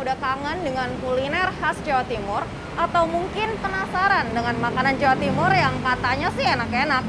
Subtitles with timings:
[0.00, 2.42] udah kangen dengan kuliner khas Jawa Timur?
[2.80, 7.04] Atau mungkin penasaran dengan makanan Jawa Timur yang katanya sih enak-enak?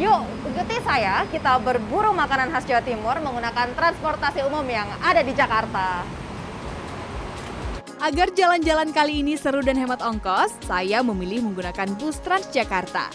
[0.00, 5.36] Yuk, ikuti saya, kita berburu makanan khas Jawa Timur menggunakan transportasi umum yang ada di
[5.36, 6.06] Jakarta.
[7.98, 13.10] Agar jalan-jalan kali ini seru dan hemat ongkos, saya memilih menggunakan bus Transjakarta.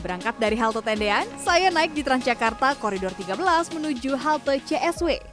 [0.00, 3.36] Berangkat dari halte Tendean, saya naik di Transjakarta koridor 13
[3.76, 5.31] menuju halte CSW.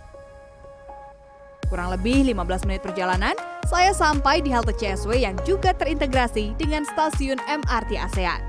[1.70, 3.38] Kurang lebih 15 menit perjalanan,
[3.70, 8.42] saya sampai di halte CSW yang juga terintegrasi dengan stasiun MRT ASEAN.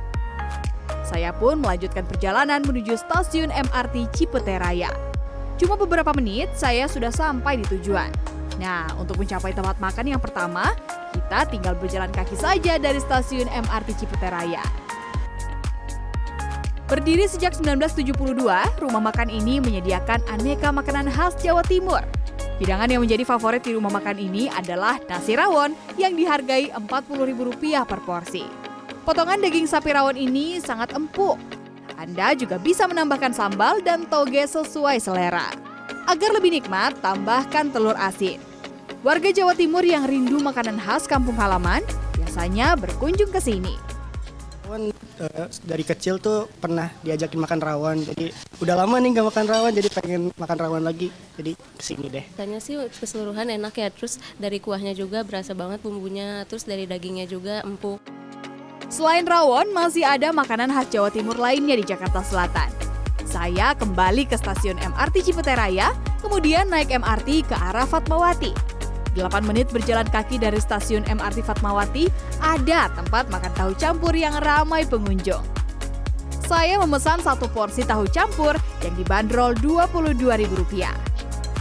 [1.05, 4.89] Saya pun melanjutkan perjalanan menuju stasiun MRT Cipete Raya.
[5.61, 8.09] Cuma beberapa menit, saya sudah sampai di tujuan.
[8.57, 10.73] Nah, untuk mencapai tempat makan yang pertama,
[11.13, 14.65] kita tinggal berjalan kaki saja dari stasiun MRT Cipete Raya.
[16.89, 18.49] Berdiri sejak 1972,
[18.81, 22.03] rumah makan ini menyediakan aneka makanan khas Jawa Timur.
[22.61, 28.01] Hidangan yang menjadi favorit di rumah makan ini adalah nasi rawon yang dihargai Rp40.000 per
[28.05, 28.45] porsi.
[29.01, 31.41] Potongan daging sapi rawon ini sangat empuk.
[31.97, 35.49] Anda juga bisa menambahkan sambal dan toge sesuai selera.
[36.05, 38.37] Agar lebih nikmat, tambahkan telur asin.
[39.01, 41.81] Warga Jawa Timur yang rindu makanan khas kampung halaman
[42.13, 43.73] biasanya berkunjung ke sini.
[45.21, 49.73] Uh, dari kecil tuh pernah diajakin makan rawon, jadi udah lama nih nggak makan rawon,
[49.77, 52.25] jadi pengen makan rawon lagi, jadi ke sini deh.
[52.41, 57.29] Rasanya sih keseluruhan enak ya, terus dari kuahnya juga berasa banget bumbunya, terus dari dagingnya
[57.29, 58.01] juga empuk.
[58.89, 62.73] Selain rawon, masih ada makanan khas Jawa Timur lainnya di Jakarta Selatan.
[63.29, 65.93] Saya kembali ke stasiun MRT Cipete Raya,
[66.25, 68.80] kemudian naik MRT ke arah Fatmawati.
[69.21, 72.09] 8 menit berjalan kaki dari stasiun MRT Fatmawati,
[72.41, 75.45] ada tempat makan tahu campur yang ramai pengunjung.
[76.49, 80.91] Saya memesan satu porsi tahu campur yang dibanderol Rp22.000.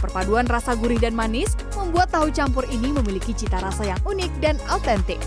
[0.00, 4.56] Perpaduan rasa gurih dan manis membuat tahu campur ini memiliki cita rasa yang unik dan
[4.72, 5.20] autentik.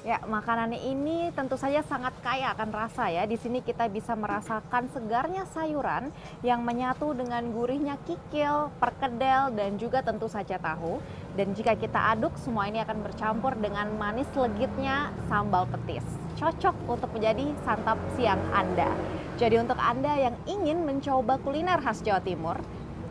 [0.00, 3.28] Ya, makanannya ini tentu saja sangat kaya akan rasa ya.
[3.28, 6.08] Di sini kita bisa merasakan segarnya sayuran
[6.40, 11.04] yang menyatu dengan gurihnya kikil, perkedel, dan juga tentu saja tahu.
[11.36, 16.04] Dan jika kita aduk, semua ini akan bercampur dengan manis legitnya sambal petis.
[16.40, 18.88] Cocok untuk menjadi santap siang Anda.
[19.36, 22.56] Jadi untuk Anda yang ingin mencoba kuliner khas Jawa Timur,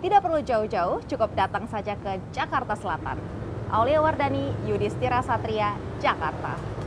[0.01, 3.21] tidak perlu jauh-jauh, cukup datang saja ke Jakarta Selatan.
[3.69, 6.78] Aulia Wardani, Yudhistira Satria, Jakarta.